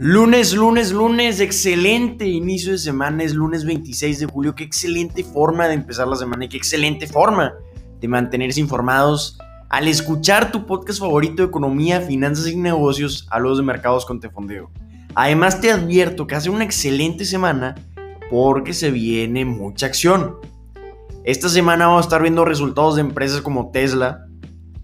[0.00, 5.66] Lunes, lunes, lunes, excelente inicio de semana, es lunes 26 de julio, qué excelente forma
[5.66, 7.54] de empezar la semana y qué excelente forma
[7.98, 9.38] de mantenerse informados
[9.68, 14.20] al escuchar tu podcast favorito de economía, finanzas y negocios, a los de mercados con
[14.20, 14.70] Tefondeo.
[15.16, 17.74] Además te advierto que hace una excelente semana
[18.30, 20.36] porque se viene mucha acción.
[21.24, 24.28] Esta semana vamos a estar viendo resultados de empresas como Tesla,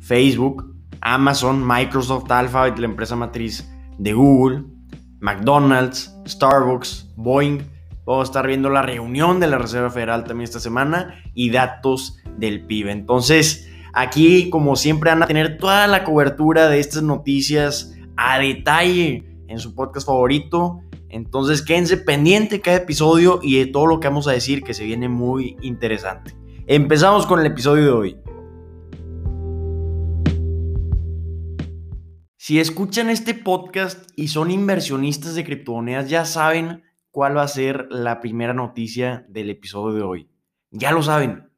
[0.01, 4.74] Facebook, Amazon, Microsoft, Alphabet, la empresa matriz de Google,
[5.21, 7.63] McDonald's, Starbucks, Boeing.
[8.07, 12.19] Vamos a estar viendo la reunión de la Reserva Federal también esta semana y datos
[12.37, 12.89] del PIB.
[12.89, 19.25] Entonces, aquí, como siempre, van a tener toda la cobertura de estas noticias a detalle
[19.49, 20.81] en su podcast favorito.
[21.09, 24.85] Entonces, quédense pendiente cada episodio y de todo lo que vamos a decir que se
[24.85, 26.35] viene muy interesante.
[26.67, 28.17] Empezamos con el episodio de hoy.
[32.47, 37.87] Si escuchan este podcast y son inversionistas de criptomonedas, ya saben cuál va a ser
[37.89, 40.31] la primera noticia del episodio de hoy.
[40.71, 41.49] Ya lo saben.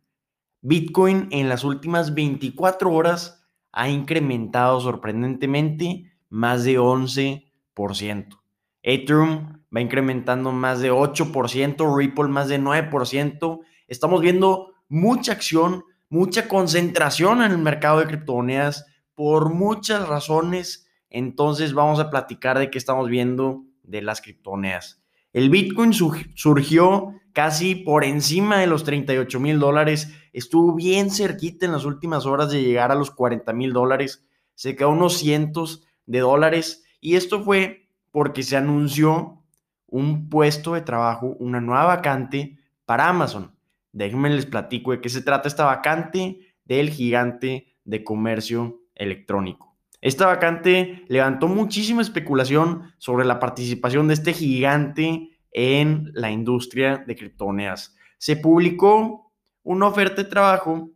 [0.61, 8.39] Bitcoin en las últimas 24 horas ha incrementado sorprendentemente más de 11%.
[8.83, 13.59] Ethereum va incrementando más de 8%, Ripple más de 9%.
[13.89, 18.87] Estamos viendo mucha acción, mucha concentración en el mercado de criptomonedas
[19.17, 20.87] por muchas razones.
[21.11, 25.03] Entonces vamos a platicar de qué estamos viendo de las criptomonedas.
[25.33, 30.13] El Bitcoin surgió casi por encima de los 38 mil dólares.
[30.33, 34.25] Estuvo bien cerquita en las últimas horas de llegar a los 40 mil dólares.
[34.55, 36.85] Se quedó unos cientos de dólares.
[37.01, 39.43] Y esto fue porque se anunció
[39.87, 43.55] un puesto de trabajo, una nueva vacante para Amazon.
[43.93, 49.77] Déjenme les platico de qué se trata esta vacante del gigante de comercio electrónico.
[50.01, 57.17] Esta vacante levantó muchísima especulación sobre la participación de este gigante en la industria de
[57.17, 57.97] criptomonedas.
[58.19, 60.91] Se publicó una oferta de trabajo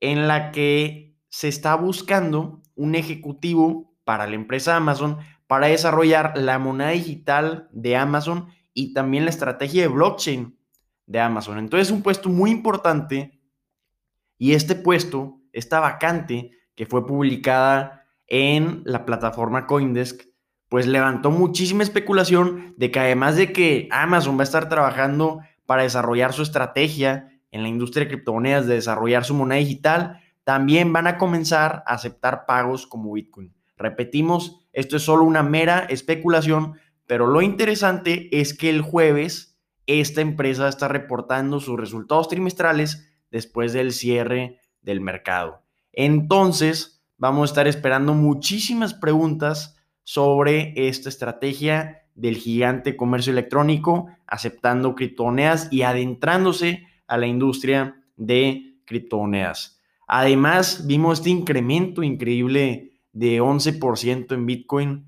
[0.00, 6.58] en la que se está buscando un ejecutivo para la empresa Amazon para desarrollar la
[6.58, 10.58] moneda digital de Amazon y también la estrategia de blockchain
[11.06, 11.58] de Amazon.
[11.58, 13.40] Entonces es un puesto muy importante
[14.38, 20.22] y este puesto, esta vacante, que fue publicada en la plataforma Coindesk,
[20.70, 25.82] pues levantó muchísima especulación de que además de que Amazon va a estar trabajando para
[25.82, 31.06] desarrollar su estrategia en la industria de criptomonedas, de desarrollar su moneda digital, también van
[31.06, 33.52] a comenzar a aceptar pagos como Bitcoin.
[33.76, 40.22] Repetimos, esto es solo una mera especulación, pero lo interesante es que el jueves esta
[40.22, 45.60] empresa está reportando sus resultados trimestrales después del cierre del mercado.
[45.92, 54.94] Entonces, vamos a estar esperando muchísimas preguntas sobre esta estrategia del gigante comercio electrónico, aceptando
[54.94, 59.80] criptomonedas y adentrándose a la industria de criptomonedas.
[60.06, 65.06] Además, vimos este incremento increíble de 11% en Bitcoin,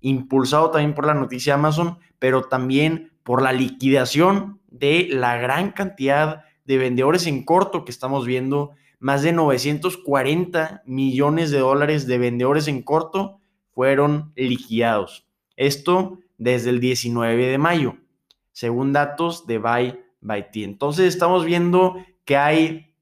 [0.00, 5.72] impulsado también por la noticia de Amazon, pero también por la liquidación de la gran
[5.72, 12.18] cantidad de vendedores en corto que estamos viendo más de 940 millones de dólares de
[12.18, 15.28] vendedores en corto fueron liquidados.
[15.56, 17.96] Esto desde el 19 de mayo,
[18.52, 20.64] según datos de Buy by T.
[20.64, 22.94] Entonces estamos viendo que hay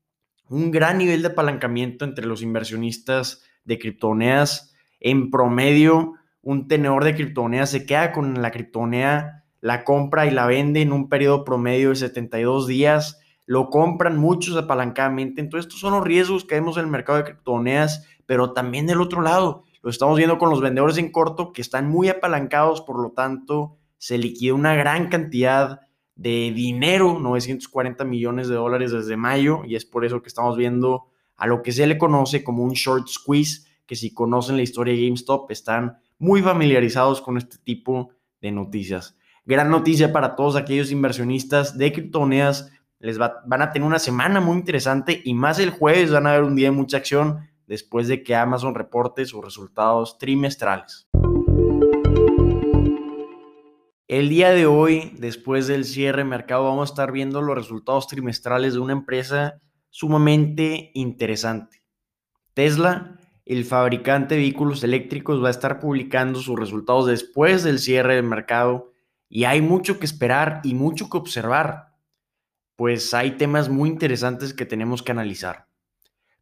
[0.48, 4.74] un gran nivel de apalancamiento entre los inversionistas de criptomonedas.
[5.00, 10.46] En promedio, un tenedor de criptomonedas se queda con la criptomoneda, la compra y la
[10.46, 15.40] vende en un periodo promedio de 72 días lo compran muchos apalancadamente.
[15.40, 19.00] Entonces, estos son los riesgos que vemos en el mercado de criptomonedas, pero también del
[19.00, 23.00] otro lado, lo estamos viendo con los vendedores en corto que están muy apalancados, por
[23.00, 25.80] lo tanto, se liquida una gran cantidad
[26.16, 31.06] de dinero, 940 millones de dólares desde mayo, y es por eso que estamos viendo
[31.36, 34.94] a lo que se le conoce como un short squeeze, que si conocen la historia
[34.94, 38.10] de GameStop están muy familiarizados con este tipo
[38.40, 39.16] de noticias.
[39.44, 44.56] Gran noticia para todos aquellos inversionistas de criptomonedas les van a tener una semana muy
[44.56, 48.22] interesante y más el jueves van a haber un día de mucha acción después de
[48.22, 51.08] que Amazon reporte sus resultados trimestrales.
[54.08, 58.06] El día de hoy, después del cierre de mercado, vamos a estar viendo los resultados
[58.06, 59.60] trimestrales de una empresa
[59.90, 61.82] sumamente interesante.
[62.54, 68.14] Tesla, el fabricante de vehículos eléctricos, va a estar publicando sus resultados después del cierre
[68.14, 68.92] del mercado
[69.28, 71.86] y hay mucho que esperar y mucho que observar
[72.76, 75.67] pues hay temas muy interesantes que tenemos que analizar.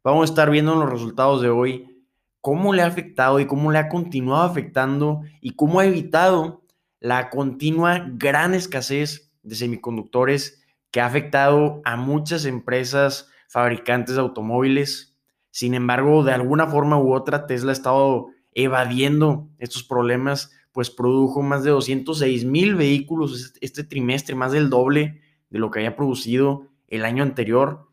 [0.03, 2.05] Vamos a estar viendo en los resultados de hoy
[2.41, 6.63] cómo le ha afectado y cómo le ha continuado afectando y cómo ha evitado
[6.99, 10.61] la continua gran escasez de semiconductores
[10.91, 15.17] que ha afectado a muchas empresas fabricantes de automóviles.
[15.51, 21.41] Sin embargo, de alguna forma u otra, Tesla ha estado evadiendo estos problemas, pues produjo
[21.41, 25.21] más de 206 mil vehículos este trimestre, más del doble
[25.55, 27.87] de lo que había producido el año anterior.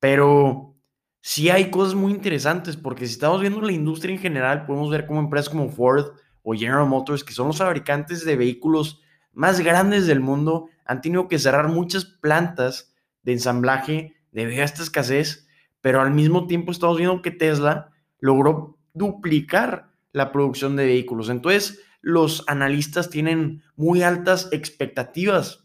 [0.00, 0.78] Pero
[1.20, 5.06] sí hay cosas muy interesantes, porque si estamos viendo la industria en general, podemos ver
[5.06, 6.12] como empresas como Ford
[6.42, 9.02] o General Motors, que son los fabricantes de vehículos
[9.34, 12.94] más grandes del mundo, han tenido que cerrar muchas plantas
[13.24, 15.46] de ensamblaje debido a esta escasez,
[15.82, 21.28] pero al mismo tiempo estamos viendo que Tesla logró duplicar la producción de vehículos.
[21.28, 25.61] Entonces, los analistas tienen muy altas expectativas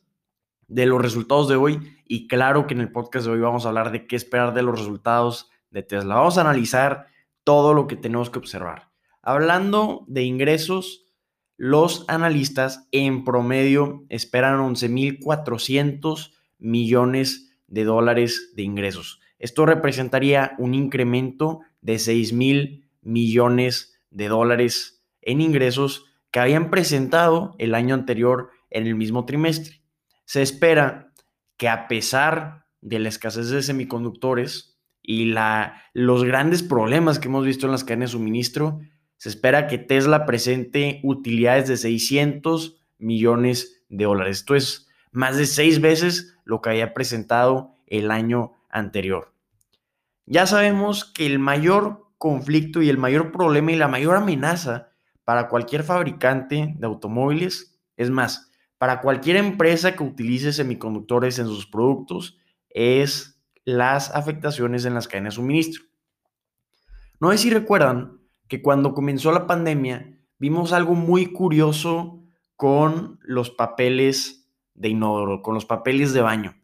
[0.67, 3.69] de los resultados de hoy y claro que en el podcast de hoy vamos a
[3.69, 6.15] hablar de qué esperar de los resultados de Tesla.
[6.15, 7.07] Vamos a analizar
[7.43, 8.89] todo lo que tenemos que observar.
[9.21, 11.05] Hablando de ingresos,
[11.57, 19.19] los analistas en promedio esperan 11.400 millones de dólares de ingresos.
[19.39, 27.75] Esto representaría un incremento de 6.000 millones de dólares en ingresos que habían presentado el
[27.75, 29.81] año anterior en el mismo trimestre.
[30.27, 31.13] Se espera
[31.55, 37.45] que a pesar de la escasez de semiconductores y la, los grandes problemas que hemos
[37.45, 38.81] visto en las cadenas de suministro,
[39.15, 44.39] se espera que Tesla presente utilidades de 600 millones de dólares.
[44.39, 49.33] Esto es más de seis veces lo que había presentado el año anterior.
[50.25, 54.89] Ya sabemos que el mayor conflicto y el mayor problema y la mayor amenaza
[55.23, 58.46] para cualquier fabricante de automóviles, es más,
[58.77, 62.37] para cualquier empresa que utilice semiconductores en sus productos,
[62.69, 65.83] es las afectaciones en las cadenas de suministro.
[67.19, 72.23] No sé si recuerdan que cuando comenzó la pandemia vimos algo muy curioso
[72.55, 76.55] con los papeles de inodoro, con los papeles de baño.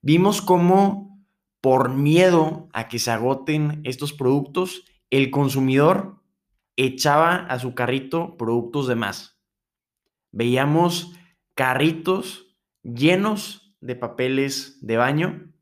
[0.00, 1.24] Vimos cómo
[1.60, 6.22] por miedo a que se agoten estos productos, el consumidor
[6.76, 9.40] echaba a su carrito productos de más.
[10.30, 11.12] Veíamos
[11.56, 15.52] carritos llenos de papeles de baño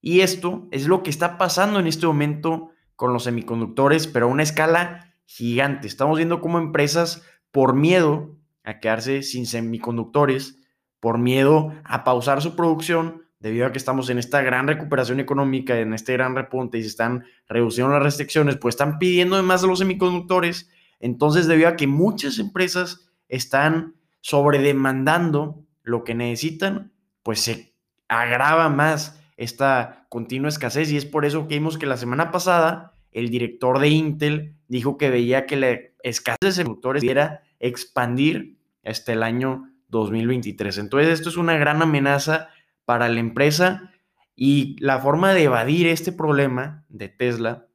[0.00, 4.30] y esto es lo que está pasando en este momento con los semiconductores, pero a
[4.30, 5.86] una escala gigante.
[5.86, 10.56] Estamos viendo cómo empresas, por miedo a quedarse sin semiconductores,
[11.00, 15.78] por miedo a pausar su producción, debido a que estamos en esta gran recuperación económica,
[15.78, 19.68] en este gran repunte y se están reduciendo las restricciones, pues están pidiendo más de
[19.68, 20.70] los semiconductores.
[21.00, 26.92] Entonces, debido a que muchas empresas están sobredemandando lo que necesitan,
[27.22, 27.74] pues se
[28.08, 32.94] agrava más esta continua escasez y es por eso que vimos que la semana pasada
[33.12, 39.12] el director de Intel dijo que veía que la escasez de semiconductores iba expandir hasta
[39.12, 40.78] el año 2023.
[40.78, 42.48] Entonces esto es una gran amenaza
[42.84, 43.92] para la empresa
[44.34, 47.66] y la forma de evadir este problema de Tesla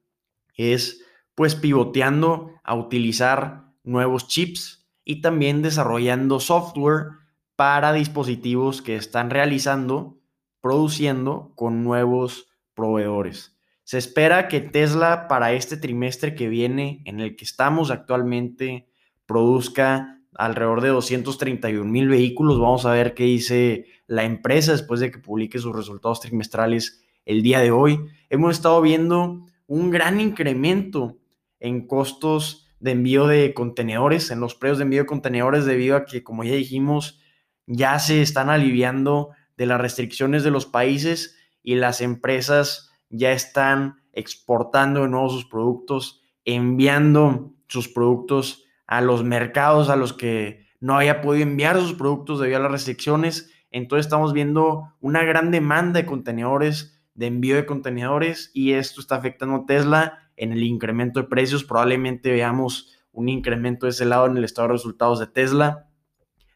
[0.56, 1.04] es
[1.36, 7.08] pues pivoteando a utilizar nuevos chips y también desarrollando software
[7.56, 10.20] para dispositivos que están realizando
[10.62, 13.58] produciendo con nuevos proveedores.
[13.84, 18.88] Se espera que Tesla para este trimestre que viene, en el que estamos actualmente,
[19.26, 22.60] produzca alrededor de 231 mil vehículos.
[22.60, 27.44] Vamos a ver qué dice la empresa después de que publique sus resultados trimestrales el
[27.44, 28.00] día de hoy.
[28.30, 31.18] Hemos estado viendo un gran incremento
[31.60, 36.04] en costos de envío de contenedores, en los precios de envío de contenedores, debido a
[36.04, 37.22] que, como ya dijimos,
[37.66, 44.02] ya se están aliviando de las restricciones de los países y las empresas ya están
[44.12, 50.98] exportando de nuevo sus productos, enviando sus productos a los mercados a los que no
[50.98, 53.50] había podido enviar sus productos debido a las restricciones.
[53.72, 59.16] Entonces estamos viendo una gran demanda de contenedores, de envío de contenedores y esto está
[59.16, 61.64] afectando a Tesla en el incremento de precios.
[61.64, 65.88] Probablemente veamos un incremento de ese lado en el estado de resultados de Tesla.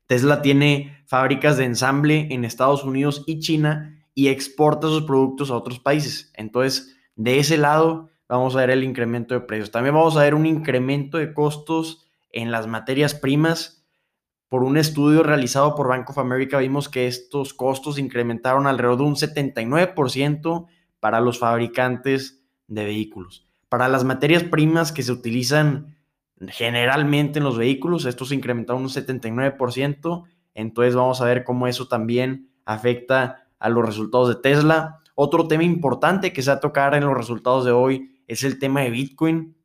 [0.08, 5.56] Tesla tiene fábricas de ensamble en Estados Unidos y China y exporta sus productos a
[5.56, 6.32] otros países.
[6.36, 9.72] Entonces, de ese lado vamos a ver el incremento de precios.
[9.72, 13.86] También vamos a ver un incremento de costos en las materias primas.
[14.50, 19.04] Por un estudio realizado por Bank of America vimos que estos costos incrementaron alrededor de
[19.04, 20.68] un 79%
[21.00, 23.47] para los fabricantes de vehículos.
[23.70, 25.98] Para las materias primas que se utilizan
[26.48, 28.06] generalmente en los vehículos.
[28.06, 30.24] Esto se incrementaron un 79%.
[30.54, 35.00] Entonces vamos a ver cómo eso también afecta a los resultados de Tesla.
[35.16, 38.60] Otro tema importante que se va a tocar en los resultados de hoy es el
[38.60, 39.56] tema de Bitcoin.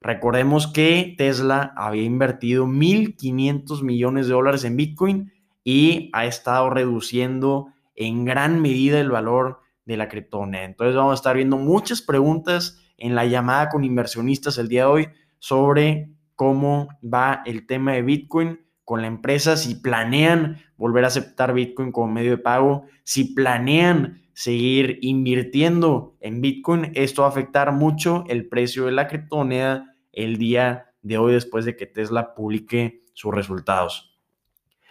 [0.00, 5.32] Recordemos que Tesla había invertido 1.500 millones de dólares en Bitcoin
[5.64, 7.66] y ha estado reduciendo
[7.96, 10.64] en gran medida el valor de la criptomoneda.
[10.64, 14.90] Entonces vamos a estar viendo muchas preguntas en la llamada con inversionistas el día de
[14.90, 21.08] hoy sobre cómo va el tema de Bitcoin con la empresa, si planean volver a
[21.08, 27.30] aceptar Bitcoin como medio de pago, si planean seguir invirtiendo en Bitcoin, esto va a
[27.30, 32.34] afectar mucho el precio de la criptomoneda el día de hoy después de que Tesla
[32.34, 34.16] publique sus resultados.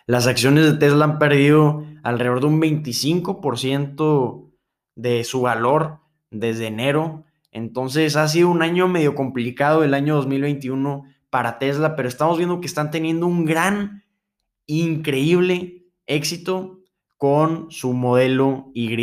[0.05, 4.51] Las acciones de Tesla han perdido alrededor de un 25%
[4.95, 5.99] de su valor
[6.31, 7.25] desde enero.
[7.57, 12.61] Entonces ha sido un año medio complicado el año 2021 para Tesla, pero estamos viendo
[12.61, 14.03] que están teniendo un gran,
[14.67, 16.81] increíble éxito
[17.17, 18.95] con su modelo Y.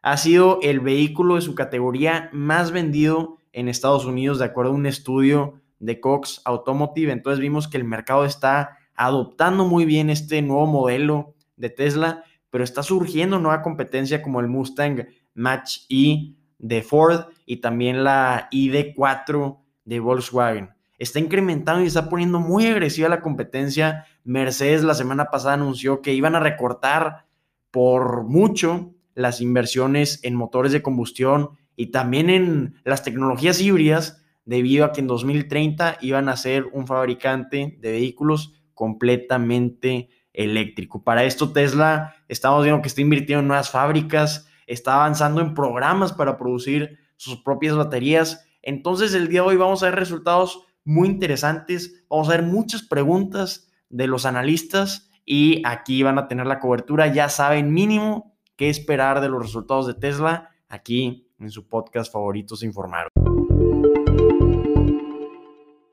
[0.00, 4.76] Ha sido el vehículo de su categoría más vendido en Estados Unidos, de acuerdo a
[4.76, 7.12] un estudio de Cox Automotive.
[7.12, 12.24] Entonces vimos que el mercado está adoptando muy bien este nuevo modelo de Tesla
[12.54, 18.48] pero está surgiendo nueva competencia como el Mustang Match E de Ford y también la
[18.50, 20.70] ID4 de Volkswagen.
[20.98, 24.06] Está incrementando y está poniendo muy agresiva la competencia.
[24.22, 27.26] Mercedes la semana pasada anunció que iban a recortar
[27.70, 34.84] por mucho las inversiones en motores de combustión y también en las tecnologías híbridas debido
[34.84, 41.02] a que en 2030 iban a ser un fabricante de vehículos completamente eléctrico.
[41.02, 46.12] Para esto Tesla, estamos viendo que está invirtiendo en nuevas fábricas, está avanzando en programas
[46.12, 48.46] para producir sus propias baterías.
[48.62, 52.82] Entonces el día de hoy vamos a ver resultados muy interesantes, vamos a ver muchas
[52.82, 58.68] preguntas de los analistas y aquí van a tener la cobertura, ya saben mínimo qué
[58.68, 63.10] esperar de los resultados de Tesla aquí en su podcast favorito se informaron.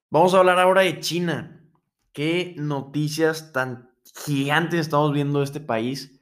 [0.09, 1.69] Vamos a hablar ahora de China.
[2.11, 3.91] ¿Qué noticias tan
[4.25, 6.20] gigante estamos viendo este país,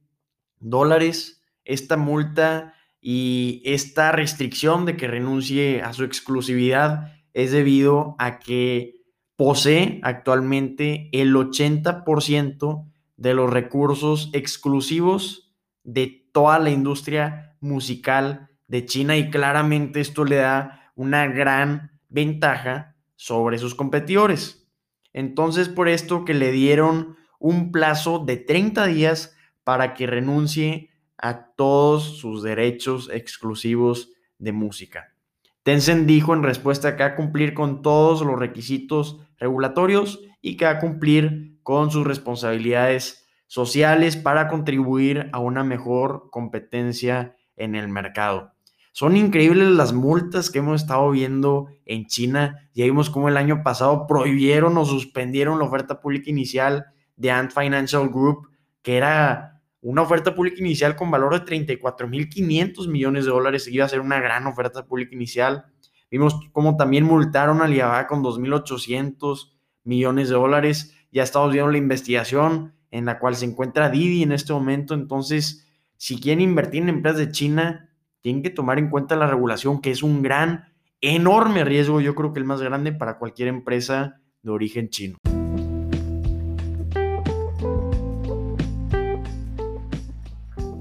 [0.58, 8.38] dólares esta multa y esta restricción de que renuncie a su exclusividad es debido a
[8.38, 8.96] que
[9.36, 12.84] posee actualmente el 80%
[13.16, 15.52] de los recursos exclusivos
[15.82, 22.96] de toda la industria musical de China y claramente esto le da una gran ventaja
[23.16, 24.68] sobre sus competidores.
[25.12, 30.89] Entonces, por esto que le dieron un plazo de 30 días para que renuncie
[31.20, 35.14] a todos sus derechos exclusivos de música.
[35.62, 40.64] Tencent dijo en respuesta que va a cumplir con todos los requisitos regulatorios y que
[40.64, 47.88] va a cumplir con sus responsabilidades sociales para contribuir a una mejor competencia en el
[47.88, 48.52] mercado.
[48.92, 52.68] Son increíbles las multas que hemos estado viendo en China.
[52.74, 56.86] Ya vimos cómo el año pasado prohibieron o suspendieron la oferta pública inicial
[57.16, 58.48] de Ant Financial Group,
[58.82, 63.66] que era una oferta pública inicial con valor de 34.500 millones de dólares.
[63.68, 65.66] Iba a ser una gran oferta pública inicial.
[66.10, 69.52] Vimos cómo también multaron a Alibaba con 2.800
[69.84, 70.94] millones de dólares.
[71.12, 74.94] Ya estamos viendo la investigación en la cual se encuentra Didi en este momento.
[74.94, 79.80] Entonces, si quieren invertir en empresas de China, tienen que tomar en cuenta la regulación,
[79.80, 82.00] que es un gran, enorme riesgo.
[82.00, 85.16] Yo creo que el más grande para cualquier empresa de origen chino.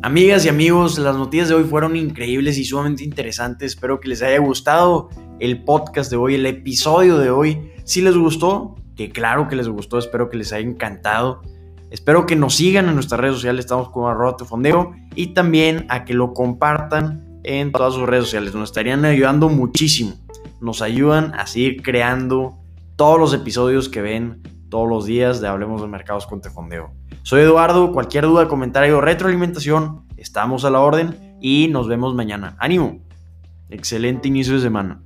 [0.02, 3.74] Amigas y amigos, las noticias de hoy fueron increíbles y sumamente interesantes.
[3.74, 5.10] Espero que les haya gustado
[5.42, 7.74] el podcast de hoy, el episodio de hoy.
[7.84, 11.42] Si les gustó, que claro que les gustó, espero que les haya encantado.
[11.92, 16.06] Espero que nos sigan en nuestras redes sociales, estamos como arroba fondeo y también a
[16.06, 18.56] que lo compartan en todas sus redes sociales.
[18.56, 20.14] Nos estarían ayudando muchísimo.
[20.62, 22.58] Nos ayudan a seguir creando
[22.96, 26.99] todos los episodios que ven todos los días de Hablemos de Mercados con Tefondeo.
[27.24, 32.56] Soy Eduardo, cualquier duda, comentario retroalimentación, estamos a la orden y nos vemos mañana.
[32.60, 33.00] ¡Ánimo!
[33.70, 35.02] Excelente inicio de semana.